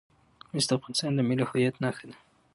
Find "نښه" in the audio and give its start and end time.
1.83-2.05